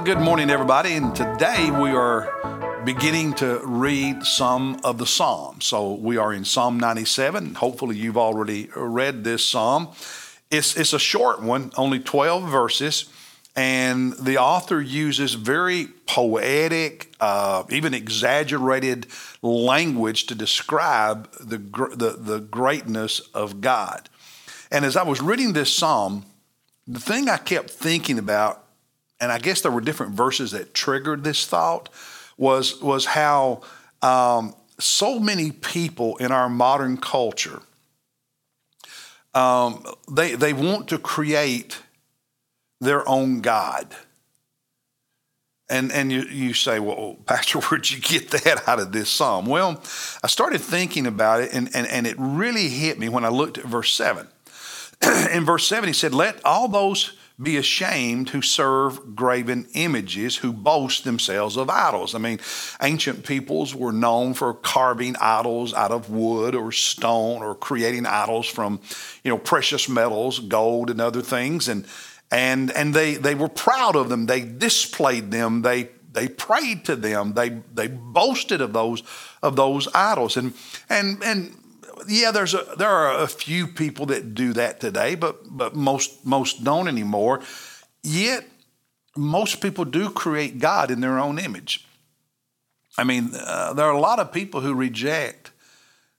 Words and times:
Well, 0.00 0.14
good 0.14 0.24
morning, 0.24 0.48
everybody. 0.48 0.94
And 0.94 1.14
today 1.14 1.70
we 1.70 1.90
are 1.90 2.82
beginning 2.86 3.34
to 3.34 3.60
read 3.62 4.22
some 4.24 4.80
of 4.82 4.96
the 4.96 5.04
Psalms. 5.04 5.66
So 5.66 5.92
we 5.92 6.16
are 6.16 6.32
in 6.32 6.46
Psalm 6.46 6.80
97. 6.80 7.56
Hopefully, 7.56 7.98
you've 7.98 8.16
already 8.16 8.70
read 8.74 9.24
this 9.24 9.44
Psalm. 9.44 9.88
It's, 10.50 10.74
it's 10.74 10.94
a 10.94 10.98
short 10.98 11.42
one, 11.42 11.70
only 11.76 11.98
12 11.98 12.50
verses. 12.50 13.12
And 13.54 14.14
the 14.14 14.38
author 14.38 14.80
uses 14.80 15.34
very 15.34 15.88
poetic, 16.06 17.12
uh, 17.20 17.64
even 17.68 17.92
exaggerated 17.92 19.06
language 19.42 20.24
to 20.28 20.34
describe 20.34 21.30
the, 21.32 21.58
the, 21.58 22.16
the 22.18 22.40
greatness 22.40 23.20
of 23.34 23.60
God. 23.60 24.08
And 24.70 24.86
as 24.86 24.96
I 24.96 25.02
was 25.02 25.20
reading 25.20 25.52
this 25.52 25.70
psalm, 25.70 26.24
the 26.88 27.00
thing 27.00 27.28
I 27.28 27.36
kept 27.36 27.68
thinking 27.68 28.18
about, 28.18 28.64
and 29.20 29.30
I 29.30 29.38
guess 29.38 29.60
there 29.60 29.72
were 29.72 29.80
different 29.80 30.14
verses 30.14 30.52
that 30.52 30.74
triggered 30.74 31.24
this 31.24 31.46
thought, 31.46 31.88
was, 32.36 32.80
was 32.80 33.04
how 33.04 33.62
um, 34.02 34.54
so 34.78 35.18
many 35.18 35.52
people 35.52 36.16
in 36.16 36.32
our 36.32 36.48
modern 36.48 36.96
culture 36.96 37.60
um, 39.34 39.84
they, 40.10 40.34
they 40.34 40.52
want 40.52 40.88
to 40.88 40.98
create 40.98 41.82
their 42.80 43.08
own 43.08 43.40
God. 43.40 43.94
And, 45.68 45.92
and 45.92 46.10
you, 46.10 46.22
you 46.22 46.54
say, 46.54 46.80
well, 46.80 47.16
Pastor, 47.26 47.60
where'd 47.60 47.90
you 47.90 48.00
get 48.00 48.30
that 48.30 48.68
out 48.68 48.80
of 48.80 48.92
this 48.92 49.08
psalm? 49.08 49.46
Well, 49.46 49.82
I 50.22 50.26
started 50.26 50.60
thinking 50.60 51.06
about 51.06 51.42
it, 51.42 51.52
and, 51.52 51.70
and, 51.74 51.86
and 51.86 52.06
it 52.06 52.16
really 52.18 52.68
hit 52.68 52.98
me 52.98 53.08
when 53.08 53.24
I 53.24 53.28
looked 53.28 53.58
at 53.58 53.64
verse 53.64 53.92
7. 53.92 54.26
In 55.32 55.44
verse 55.44 55.66
7, 55.66 55.86
he 55.86 55.92
said, 55.92 56.12
Let 56.12 56.44
all 56.44 56.66
those 56.66 57.16
be 57.40 57.56
ashamed 57.56 58.30
who 58.30 58.42
serve 58.42 59.16
graven 59.16 59.66
images, 59.74 60.36
who 60.36 60.52
boast 60.52 61.04
themselves 61.04 61.56
of 61.56 61.70
idols. 61.70 62.14
I 62.14 62.18
mean, 62.18 62.38
ancient 62.82 63.24
peoples 63.24 63.74
were 63.74 63.92
known 63.92 64.34
for 64.34 64.54
carving 64.54 65.16
idols 65.20 65.72
out 65.72 65.90
of 65.90 66.10
wood 66.10 66.54
or 66.54 66.72
stone 66.72 67.42
or 67.42 67.54
creating 67.54 68.06
idols 68.06 68.46
from, 68.46 68.80
you 69.24 69.30
know, 69.30 69.38
precious 69.38 69.88
metals, 69.88 70.38
gold 70.38 70.90
and 70.90 71.00
other 71.00 71.22
things. 71.22 71.68
And 71.68 71.86
and 72.30 72.70
and 72.72 72.94
they 72.94 73.14
they 73.14 73.34
were 73.34 73.48
proud 73.48 73.96
of 73.96 74.08
them. 74.08 74.26
They 74.26 74.42
displayed 74.42 75.30
them. 75.30 75.62
They 75.62 75.88
they 76.12 76.28
prayed 76.28 76.84
to 76.86 76.96
them. 76.96 77.34
They 77.34 77.60
they 77.74 77.88
boasted 77.88 78.60
of 78.60 78.72
those 78.72 79.02
of 79.42 79.56
those 79.56 79.88
idols. 79.94 80.36
And 80.36 80.52
and 80.88 81.22
and 81.22 81.56
yeah, 82.08 82.30
there's 82.30 82.54
a, 82.54 82.64
there 82.78 82.88
are 82.88 83.22
a 83.22 83.28
few 83.28 83.66
people 83.66 84.06
that 84.06 84.34
do 84.34 84.52
that 84.54 84.80
today, 84.80 85.14
but 85.14 85.56
but 85.56 85.74
most 85.74 86.24
most 86.24 86.64
don't 86.64 86.88
anymore. 86.88 87.40
Yet 88.02 88.44
most 89.16 89.60
people 89.60 89.84
do 89.84 90.10
create 90.10 90.58
God 90.58 90.90
in 90.90 91.00
their 91.00 91.18
own 91.18 91.38
image. 91.38 91.86
I 92.98 93.04
mean, 93.04 93.30
uh, 93.34 93.72
there 93.74 93.86
are 93.86 93.92
a 93.92 94.00
lot 94.00 94.18
of 94.18 94.32
people 94.32 94.60
who 94.60 94.74
reject 94.74 95.49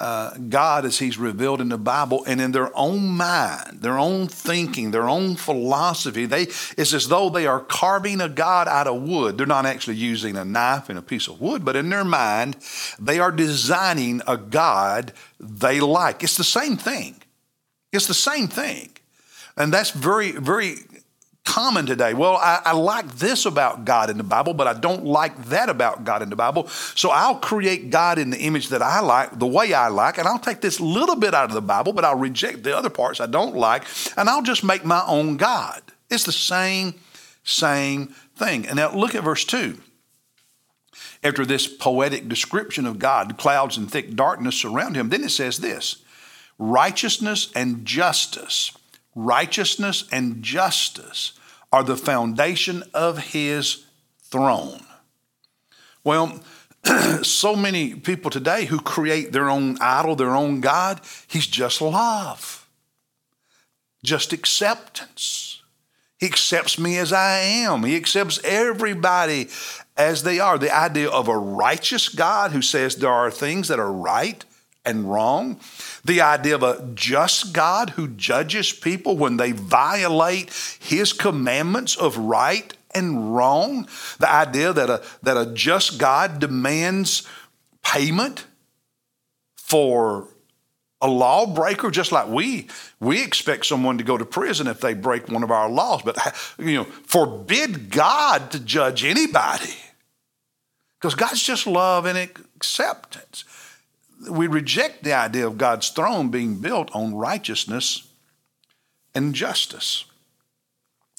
uh, 0.00 0.34
God 0.48 0.84
as 0.84 0.98
He's 0.98 1.18
revealed 1.18 1.60
in 1.60 1.68
the 1.68 1.78
Bible, 1.78 2.24
and 2.26 2.40
in 2.40 2.52
their 2.52 2.76
own 2.76 3.08
mind, 3.08 3.82
their 3.82 3.98
own 3.98 4.26
thinking, 4.26 4.90
their 4.90 5.08
own 5.08 5.36
philosophy, 5.36 6.26
they 6.26 6.42
it's 6.76 6.94
as 6.94 7.08
though 7.08 7.28
they 7.28 7.46
are 7.46 7.60
carving 7.60 8.20
a 8.20 8.28
God 8.28 8.68
out 8.68 8.86
of 8.86 9.02
wood. 9.02 9.36
They're 9.36 9.46
not 9.46 9.66
actually 9.66 9.96
using 9.96 10.36
a 10.36 10.44
knife 10.44 10.88
and 10.88 10.98
a 10.98 11.02
piece 11.02 11.28
of 11.28 11.40
wood, 11.40 11.64
but 11.64 11.76
in 11.76 11.90
their 11.90 12.04
mind, 12.04 12.56
they 12.98 13.18
are 13.18 13.32
designing 13.32 14.22
a 14.26 14.36
God 14.36 15.12
they 15.38 15.80
like. 15.80 16.22
It's 16.22 16.36
the 16.36 16.44
same 16.44 16.76
thing. 16.76 17.16
It's 17.92 18.06
the 18.06 18.14
same 18.14 18.48
thing. 18.48 18.90
And 19.56 19.72
that's 19.72 19.90
very, 19.90 20.32
very 20.32 20.76
common 21.44 21.86
today. 21.86 22.14
Well, 22.14 22.36
I, 22.36 22.60
I, 22.64 22.72
like 22.72 23.08
this 23.16 23.46
about 23.46 23.84
God 23.84 24.10
in 24.10 24.16
the 24.16 24.24
Bible, 24.24 24.54
but 24.54 24.66
I 24.66 24.72
don't 24.72 25.04
like 25.04 25.44
that 25.46 25.68
about 25.68 26.04
God 26.04 26.22
in 26.22 26.30
the 26.30 26.36
Bible. 26.36 26.68
So 26.68 27.10
I'll 27.10 27.36
create 27.36 27.90
God 27.90 28.18
in 28.18 28.30
the 28.30 28.38
image 28.38 28.68
that 28.68 28.80
I 28.80 29.00
like, 29.00 29.38
the 29.38 29.46
way 29.46 29.74
I 29.74 29.88
like, 29.88 30.18
and 30.18 30.28
I'll 30.28 30.38
take 30.38 30.60
this 30.60 30.80
little 30.80 31.16
bit 31.16 31.34
out 31.34 31.50
of 31.50 31.54
the 31.54 31.60
Bible, 31.60 31.92
but 31.92 32.04
I'll 32.04 32.18
reject 32.18 32.62
the 32.62 32.76
other 32.76 32.90
parts 32.90 33.20
I 33.20 33.26
don't 33.26 33.56
like, 33.56 33.84
and 34.16 34.28
I'll 34.28 34.42
just 34.42 34.64
make 34.64 34.84
my 34.84 35.02
own 35.06 35.36
God. 35.36 35.82
It's 36.10 36.24
the 36.24 36.32
same, 36.32 36.94
same 37.44 38.14
thing. 38.36 38.66
And 38.66 38.76
now 38.76 38.94
look 38.94 39.14
at 39.14 39.24
verse 39.24 39.44
2. 39.44 39.78
After 41.24 41.44
this 41.44 41.66
poetic 41.66 42.28
description 42.28 42.86
of 42.86 42.98
God, 42.98 43.36
clouds 43.36 43.76
and 43.76 43.90
thick 43.90 44.14
darkness 44.14 44.56
surround 44.56 44.96
him, 44.96 45.08
then 45.08 45.24
it 45.24 45.30
says 45.30 45.58
this 45.58 46.02
righteousness 46.58 47.50
and 47.54 47.84
justice 47.84 48.76
righteousness 49.14 50.04
and 50.10 50.42
justice 50.42 51.32
are 51.72 51.82
the 51.82 51.96
foundation 51.96 52.82
of 52.92 53.18
his 53.18 53.84
throne. 54.22 54.84
Well, 56.04 56.40
so 57.22 57.54
many 57.54 57.94
people 57.94 58.30
today 58.30 58.64
who 58.66 58.80
create 58.80 59.32
their 59.32 59.48
own 59.48 59.78
idol, 59.80 60.16
their 60.16 60.34
own 60.34 60.60
God, 60.60 61.00
he's 61.26 61.46
just 61.46 61.80
love, 61.80 62.68
just 64.02 64.32
acceptance. 64.32 65.62
He 66.18 66.26
accepts 66.26 66.78
me 66.78 66.98
as 66.98 67.12
I 67.12 67.38
am. 67.38 67.82
He 67.82 67.96
accepts 67.96 68.40
everybody 68.44 69.48
as 69.96 70.22
they 70.22 70.38
are. 70.38 70.56
The 70.56 70.74
idea 70.74 71.08
of 71.08 71.28
a 71.28 71.36
righteous 71.36 72.08
God 72.08 72.52
who 72.52 72.62
says 72.62 72.96
there 72.96 73.10
are 73.10 73.30
things 73.30 73.68
that 73.68 73.80
are 73.80 73.92
right 73.92 74.44
and 74.84 75.10
wrong. 75.10 75.60
The 76.04 76.20
idea 76.20 76.54
of 76.54 76.62
a 76.62 76.88
just 76.94 77.52
God 77.52 77.90
who 77.90 78.08
judges 78.08 78.72
people 78.72 79.16
when 79.16 79.36
they 79.36 79.52
violate 79.52 80.52
his 80.80 81.12
commandments 81.12 81.96
of 81.96 82.16
right 82.16 82.74
and 82.94 83.34
wrong. 83.34 83.86
The 84.18 84.30
idea 84.30 84.72
that 84.72 84.90
a, 84.90 85.02
that 85.22 85.36
a 85.36 85.46
just 85.52 85.98
God 85.98 86.40
demands 86.40 87.26
payment 87.84 88.46
for 89.56 90.28
a 91.00 91.08
lawbreaker, 91.08 91.90
just 91.90 92.12
like 92.12 92.28
we 92.28 92.68
we 93.00 93.22
expect 93.22 93.66
someone 93.66 93.98
to 93.98 94.04
go 94.04 94.16
to 94.16 94.24
prison 94.24 94.66
if 94.68 94.80
they 94.80 94.94
break 94.94 95.28
one 95.28 95.42
of 95.42 95.50
our 95.50 95.68
laws. 95.68 96.02
But 96.02 96.16
you 96.58 96.76
know, 96.76 96.84
forbid 96.84 97.90
God 97.90 98.50
to 98.52 98.60
judge 98.60 99.04
anybody. 99.04 99.74
Because 101.00 101.16
God's 101.16 101.42
just 101.42 101.66
love 101.66 102.06
and 102.06 102.16
acceptance 102.16 103.44
we 104.28 104.46
reject 104.46 105.04
the 105.04 105.12
idea 105.12 105.46
of 105.46 105.58
God's 105.58 105.88
throne 105.88 106.30
being 106.30 106.60
built 106.60 106.90
on 106.94 107.14
righteousness 107.14 108.08
and 109.14 109.34
justice. 109.34 110.04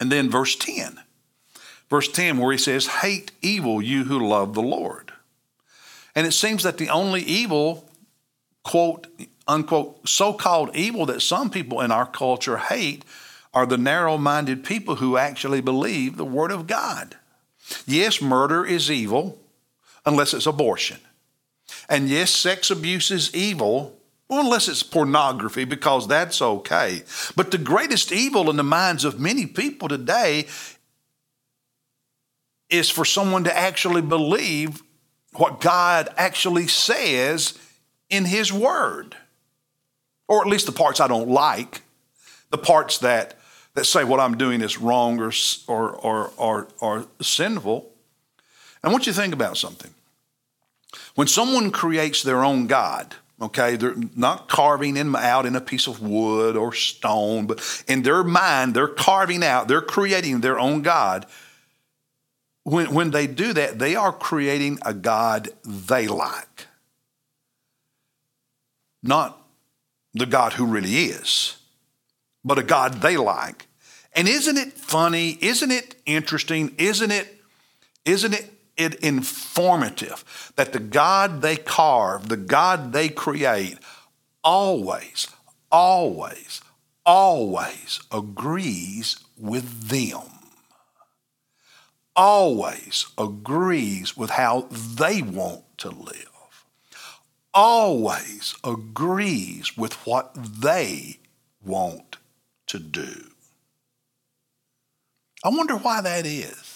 And 0.00 0.10
then 0.10 0.30
verse 0.30 0.56
10. 0.56 1.00
Verse 1.88 2.08
10, 2.08 2.38
where 2.38 2.52
he 2.52 2.58
says, 2.58 2.86
Hate 2.86 3.32
evil, 3.42 3.80
you 3.80 4.04
who 4.04 4.26
love 4.26 4.54
the 4.54 4.62
Lord. 4.62 5.12
And 6.14 6.26
it 6.26 6.32
seems 6.32 6.62
that 6.62 6.78
the 6.78 6.88
only 6.88 7.22
evil, 7.22 7.88
quote, 8.64 9.06
unquote, 9.46 10.08
so 10.08 10.32
called 10.32 10.74
evil 10.74 11.06
that 11.06 11.22
some 11.22 11.50
people 11.50 11.80
in 11.80 11.92
our 11.92 12.06
culture 12.06 12.56
hate 12.56 13.04
are 13.54 13.66
the 13.66 13.78
narrow 13.78 14.18
minded 14.18 14.64
people 14.64 14.96
who 14.96 15.16
actually 15.16 15.60
believe 15.60 16.16
the 16.16 16.24
Word 16.24 16.50
of 16.50 16.66
God. 16.66 17.16
Yes, 17.86 18.20
murder 18.20 18.64
is 18.64 18.90
evil 18.90 19.38
unless 20.04 20.34
it's 20.34 20.46
abortion. 20.46 20.98
And 21.88 22.08
yes, 22.08 22.30
sex 22.30 22.70
abuse 22.70 23.10
is 23.10 23.34
evil, 23.34 23.96
well, 24.28 24.40
unless 24.40 24.68
it's 24.68 24.82
pornography, 24.82 25.64
because 25.64 26.08
that's 26.08 26.42
okay. 26.42 27.02
But 27.36 27.52
the 27.52 27.58
greatest 27.58 28.10
evil 28.10 28.50
in 28.50 28.56
the 28.56 28.64
minds 28.64 29.04
of 29.04 29.20
many 29.20 29.46
people 29.46 29.88
today 29.88 30.46
is 32.68 32.90
for 32.90 33.04
someone 33.04 33.44
to 33.44 33.56
actually 33.56 34.02
believe 34.02 34.82
what 35.34 35.60
God 35.60 36.08
actually 36.16 36.66
says 36.66 37.56
in 38.10 38.24
His 38.24 38.52
Word. 38.52 39.16
Or 40.28 40.40
at 40.40 40.48
least 40.48 40.66
the 40.66 40.72
parts 40.72 40.98
I 40.98 41.06
don't 41.06 41.28
like, 41.28 41.82
the 42.50 42.58
parts 42.58 42.98
that, 42.98 43.38
that 43.74 43.84
say 43.84 44.02
what 44.02 44.18
I'm 44.18 44.36
doing 44.36 44.60
is 44.60 44.78
wrong 44.78 45.20
or, 45.20 45.30
or, 45.68 45.90
or, 45.92 46.32
or, 46.36 46.68
or 46.80 47.06
sinful. 47.20 47.88
I 48.82 48.88
want 48.88 49.06
you 49.06 49.12
to 49.12 49.20
think 49.20 49.34
about 49.34 49.56
something. 49.56 49.92
When 51.14 51.26
someone 51.26 51.70
creates 51.70 52.22
their 52.22 52.44
own 52.44 52.66
God, 52.66 53.14
okay, 53.40 53.76
they're 53.76 53.96
not 54.14 54.48
carving 54.48 54.96
him 54.96 55.14
out 55.14 55.46
in 55.46 55.56
a 55.56 55.60
piece 55.60 55.86
of 55.86 56.00
wood 56.00 56.56
or 56.56 56.72
stone, 56.72 57.46
but 57.46 57.84
in 57.86 58.02
their 58.02 58.24
mind, 58.24 58.74
they're 58.74 58.88
carving 58.88 59.44
out, 59.44 59.68
they're 59.68 59.80
creating 59.80 60.40
their 60.40 60.58
own 60.58 60.82
God. 60.82 61.26
When, 62.64 62.92
when 62.92 63.10
they 63.10 63.26
do 63.26 63.52
that, 63.52 63.78
they 63.78 63.94
are 63.94 64.12
creating 64.12 64.78
a 64.82 64.92
God 64.92 65.50
they 65.64 66.08
like, 66.08 66.66
not 69.02 69.40
the 70.14 70.26
God 70.26 70.54
who 70.54 70.66
really 70.66 70.94
is, 70.94 71.58
but 72.44 72.58
a 72.58 72.62
God 72.62 72.94
they 73.02 73.16
like. 73.16 73.66
And 74.14 74.26
isn't 74.26 74.56
it 74.56 74.72
funny? 74.72 75.36
Isn't 75.42 75.70
it 75.70 75.94
interesting? 76.06 76.74
Isn't 76.78 77.12
it, 77.12 77.40
isn't 78.06 78.32
it 78.32 78.50
it 78.76 78.94
informative 78.96 80.52
that 80.56 80.72
the 80.72 80.80
God 80.80 81.42
they 81.42 81.56
carve, 81.56 82.28
the 82.28 82.36
God 82.36 82.92
they 82.92 83.08
create, 83.08 83.78
always, 84.44 85.28
always, 85.72 86.60
always 87.04 88.00
agrees 88.12 89.18
with 89.38 89.88
them. 89.88 90.22
always 92.16 93.06
agrees 93.18 94.16
with 94.16 94.30
how 94.30 94.62
they 94.70 95.22
want 95.22 95.62
to 95.78 95.90
live, 95.90 96.64
always 97.52 98.54
agrees 98.64 99.76
with 99.76 99.94
what 100.06 100.32
they 100.34 101.18
want 101.64 102.16
to 102.66 102.78
do. 102.78 103.30
I 105.44 105.50
wonder 105.50 105.76
why 105.76 106.00
that 106.00 106.26
is. 106.26 106.75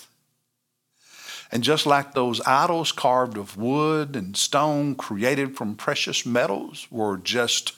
And 1.52 1.64
just 1.64 1.85
like 1.85 2.12
those 2.12 2.41
idols 2.43 2.93
carved 2.93 3.37
of 3.37 3.56
wood 3.56 4.14
and 4.14 4.37
stone 4.37 4.94
created 4.94 5.56
from 5.56 5.75
precious 5.75 6.25
metals 6.25 6.87
were 6.91 7.17
just 7.17 7.73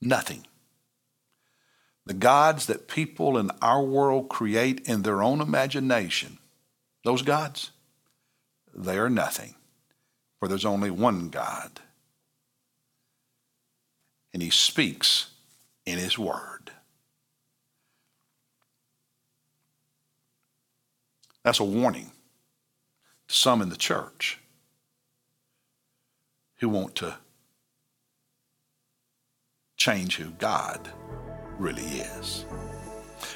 nothing. 0.00 0.46
The 2.04 2.14
gods 2.14 2.66
that 2.66 2.88
people 2.88 3.38
in 3.38 3.50
our 3.62 3.82
world 3.82 4.28
create 4.28 4.86
in 4.86 5.02
their 5.02 5.22
own 5.22 5.40
imagination, 5.40 6.38
those 7.04 7.22
gods, 7.22 7.70
they 8.74 8.98
are 8.98 9.10
nothing. 9.10 9.54
For 10.38 10.48
there's 10.48 10.64
only 10.64 10.90
one 10.90 11.28
God. 11.28 11.80
And 14.34 14.42
He 14.42 14.50
speaks 14.50 15.30
in 15.86 15.98
His 15.98 16.18
Word. 16.18 16.72
That's 21.44 21.60
a 21.60 21.64
warning 21.64 22.12
to 23.28 23.34
some 23.34 23.62
in 23.62 23.68
the 23.68 23.76
church 23.76 24.40
who 26.56 26.68
want 26.68 26.94
to 26.96 27.16
change 29.76 30.16
who 30.16 30.30
God 30.32 30.88
really 31.58 31.82
is. 31.82 32.44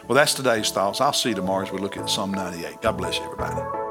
Well, 0.06 0.14
that's 0.14 0.34
today's 0.34 0.70
thoughts. 0.70 1.00
I'll 1.00 1.12
see 1.12 1.30
you 1.30 1.34
tomorrow 1.34 1.64
as 1.64 1.72
we 1.72 1.78
look 1.78 1.96
at 1.96 2.08
Psalm 2.08 2.32
98. 2.32 2.82
God 2.82 2.92
bless 2.92 3.18
you, 3.18 3.24
everybody. 3.24 3.85